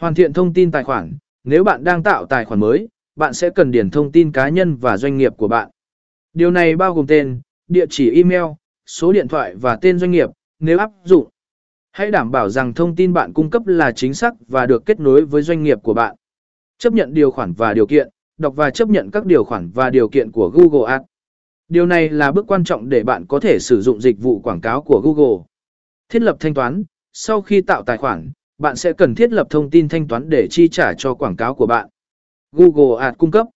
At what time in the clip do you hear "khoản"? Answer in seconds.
0.84-1.12, 2.44-2.60, 17.30-17.52, 19.44-19.70, 27.96-28.30